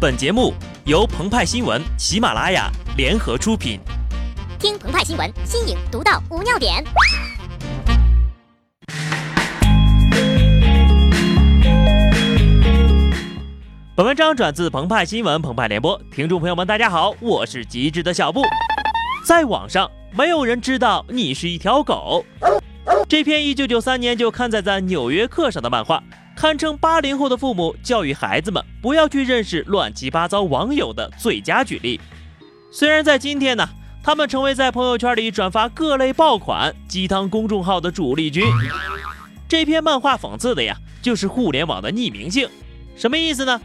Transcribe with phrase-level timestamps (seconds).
[0.00, 0.54] 本节目
[0.86, 3.78] 由澎湃新闻、喜马拉雅联合出品。
[4.58, 6.82] 听澎湃新闻，新颖独到，无尿点。
[13.94, 18.40] 本文章转自澎湃新闻、澎湃联播，听众朋友们，大家好，我是极致的小布。
[19.26, 22.24] 在网上，没有人知道你是一条狗。
[23.06, 26.02] 这篇一九九三年就刊载在《纽约客》上的漫画。
[26.40, 32.00] 堪称八零后的父母教育孩子们不要去认识乱七八糟网友的最佳举例。
[32.72, 33.68] 虽然在今天呢，
[34.02, 38.42] 他们成为在朋友圈里转发各类爆款鸡汤公众号的主力军。
[39.50, 42.48] 这篇漫画讽刺的呀，就是互联网的匿名性。
[42.96, 43.60] 什么意思呢？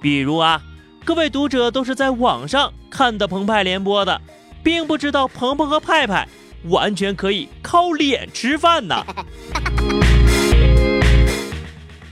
[0.00, 0.62] 比如啊，
[1.04, 4.20] 各位读者都是在网上看的澎湃联播的，
[4.62, 6.28] 并不知道鹏鹏和派派
[6.66, 9.04] 完全可以靠脸吃饭呢。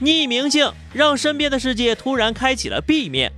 [0.01, 3.31] 匿名性让身边的世界突然开启了 B 面，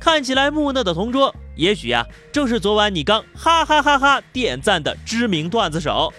[0.00, 6.12] 看起来木讷的同桌，也许呀，正是昨晚你刚哈哈哈哈点赞的知名段子手。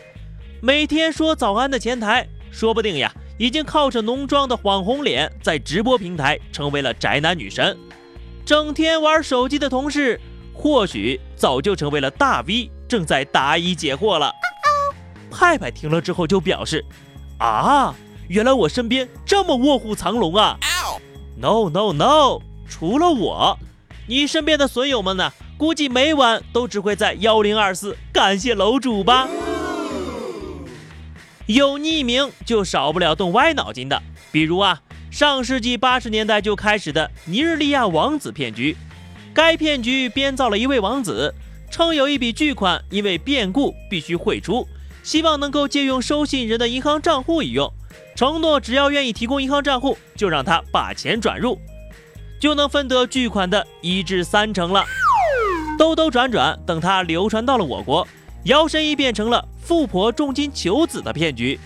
[0.61, 7.77] 每天说早安的前台，说不定呀，已经靠着浓妆的网红脸，在直播平台成为了宅男女神。
[8.45, 10.19] 整天玩手机的同事，
[10.53, 14.33] 或许早就成为了大 V，正在答疑解惑了。
[15.29, 16.83] 派派听了之后就表示，
[17.37, 17.93] 啊。
[18.29, 20.55] 原来我身边这么卧虎藏龙啊
[21.35, 23.57] ！No No No，除了我，
[24.05, 25.33] 你身边的损友们呢？
[25.57, 29.27] 估计每晚都只会在幺零二四感谢楼主吧。
[31.47, 33.99] 有匿名就少不了动歪脑筋的，
[34.31, 38.77] 比如啊，上世纪八十年代就开始的尼日利亚王子骗局。
[39.33, 41.33] 该骗局编造了一位王子，
[41.71, 44.67] 称有一笔巨款因为变故必须汇出，
[45.01, 47.73] 希望能够借用收信人的银行账户一用。
[48.19, 51.57] 承诺只要愿意提供银行账户，就让他把钱转入，
[52.37, 54.83] 就能分得巨款的一至三成了。
[55.77, 58.05] 兜兜转转，等他流传到了我国，
[58.43, 61.57] 摇身一变成了富婆重金求子的骗局。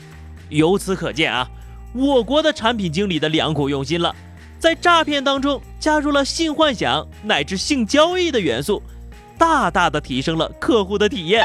[0.50, 1.50] 由此可见啊，
[1.91, 4.16] 我国的产品经理的良苦用心了，
[4.59, 8.80] 在诈骗当中加入了性幻想乃至性交易的元素，
[9.40, 11.44] 大大的提升了客户的体验。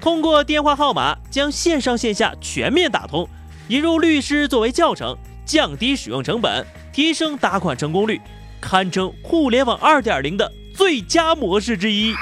[0.00, 3.28] 通过电话号码将线上线下全面打通。
[3.68, 8.20] 引入律师作为教程，降低使用成本，提升打款成功率，
[8.60, 12.14] 堪称互联网二点零的最佳模式之一。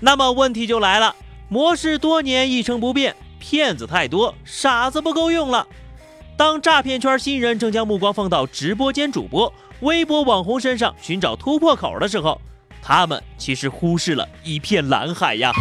[0.00, 1.14] 那么问题就来了，
[1.48, 5.64] 模式多年一成不变，骗子太多，傻子不够用了。
[6.36, 9.52] 当诈骗圈新人正将目光放到直播间主播、
[9.82, 12.40] 微博网红身上寻找突破口的时候，
[12.82, 15.52] 他们其实忽视了一片蓝海呀。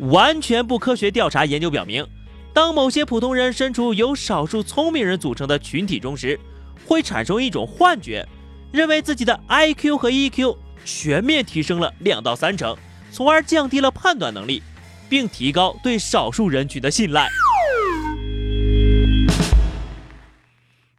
[0.00, 2.06] 完全不科学调查研究表明，
[2.54, 6.40] 当某些普通人身处由少数聪明人组成的群体中时，
[6.86, 8.26] 会产生一种幻觉，
[8.72, 10.56] 认为自己的 IQ 和 EQ
[10.86, 12.74] 全面提升了两到三成，
[13.12, 14.62] 从而降低了判断能力，
[15.08, 17.28] 并提高对少数人群的信赖。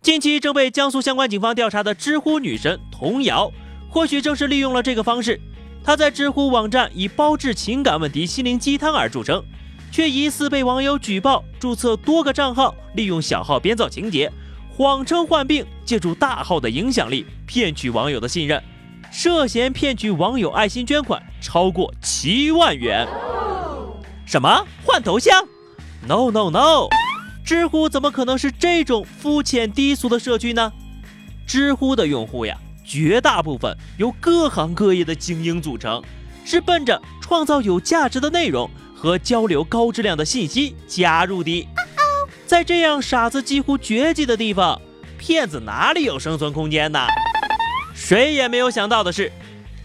[0.03, 3.51] 近期正被江苏相关警方调查的知乎女神童瑶，
[3.89, 5.41] 或许正是利用了这个方式。
[5.83, 9.43] 他在知乎网站以包治情感问题、心灵鸡汤而著称，
[9.91, 14.31] 却疑似被网友举报注册多个账号，利用小号编造情节，
[14.69, 18.61] 谎称患病，借助大号的影响力骗取网友的信任，
[19.11, 23.07] 涉嫌骗取网友爱心捐款超过七万元。
[24.25, 25.43] 什么换头像
[26.07, 26.87] ？No No No！
[27.43, 30.71] 知乎怎么可能是这种肤浅低俗的社区呢？
[31.47, 32.55] 知乎的用户呀！
[32.83, 36.01] 绝大部分由各行各业的精英组成，
[36.43, 41.67] 是奔着创造有价值的内容和交流高质量的信息加入的。
[42.45, 44.81] 在这样傻子几乎绝迹的地方，
[45.17, 46.99] 骗子哪里有生存空间呢？
[47.93, 49.31] 谁也没有想到的是，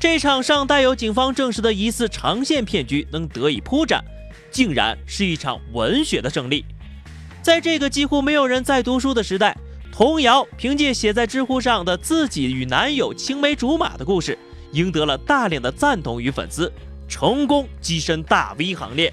[0.01, 4.03] 这场尚带有警方证实的疑似长线骗局能得以铺展，
[4.51, 6.65] 竟然是一场文学的胜利。
[7.41, 9.57] 在这个几乎没有人在读书的时代。
[9.97, 14.39] 童谣凭借写在知乎上的自己与男友青梅竹马的故事，
[14.73, 16.71] 赢得了大量的赞同与粉丝，
[17.09, 19.11] 成功跻身大 V 行列。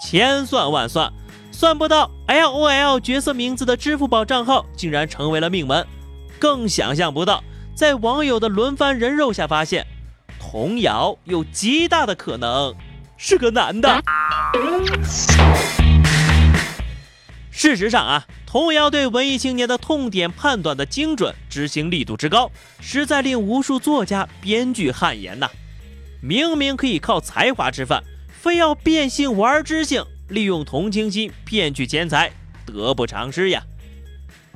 [0.00, 1.12] 千算万算，
[1.50, 5.84] 算不到 LOL 角色名字的支付宝账号竟然成为了命门，
[6.38, 7.42] 更想象不到
[7.74, 9.84] 在网友的轮番人肉下发现，
[10.38, 12.72] 童谣有极大的可能
[13.16, 14.00] 是个男的。
[17.50, 18.24] 事实上啊。
[18.48, 22.50] 童谣对文艺青年的痛点判断的精准，执行力度之高，
[22.80, 25.46] 实在令无数作家、编剧汗颜呐！
[26.22, 32.32] 明明可以靠才华吃饭，非要变性玩知性，利用同情心骗取钱财，
[32.64, 33.62] 得不偿失呀！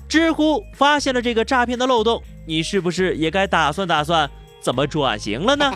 [0.09, 4.31] 知乎发现了这个诈骗的漏洞，你是不是也该打算打算
[4.63, 5.71] 怎么转型了呢？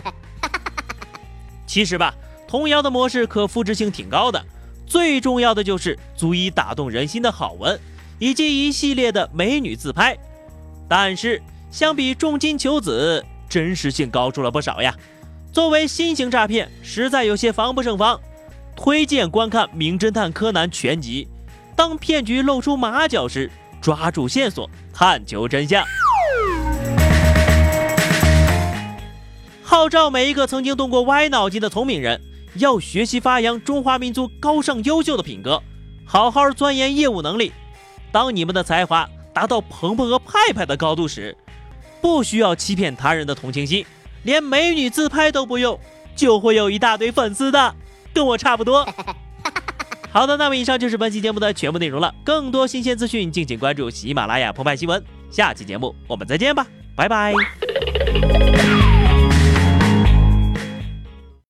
[1.67, 2.15] 其实吧，
[2.47, 4.43] 童谣的模式可复制性挺高的，
[4.87, 7.79] 最重要的就是足以打动人心的好文，
[8.19, 10.17] 以及一系列的美女自拍。
[10.89, 14.95] 但是相比重金求子，真实性高出了不少呀。
[15.51, 18.19] 作为新型诈骗，实在有些防不胜防。
[18.75, 21.27] 推荐观看《名侦探柯南》全集。
[21.75, 23.49] 当骗局露出马脚时，
[23.81, 25.83] 抓住线索，探求真相。
[29.63, 32.21] 号召每一个曾经动过歪脑筋的聪明人，
[32.55, 35.61] 要学习发扬中华民族高尚优秀的品格，
[36.05, 37.51] 好好钻研业务能力。
[38.11, 41.35] 当你们的才华达到鹏鹏和派派的高度时，
[42.01, 43.85] 不需要欺骗他人的同情心，
[44.23, 45.79] 连美女自拍都不用，
[46.15, 47.75] 就会有一大堆粉丝的，
[48.13, 48.87] 跟我差不多。
[50.09, 52.13] 好的，那么以上就是本期节目的全部内容了。
[52.23, 55.03] 更多新鲜资讯，敬请关注喜马拉雅澎湃新闻。
[55.29, 56.65] 下期节目我们再见吧，
[56.95, 57.33] 拜拜。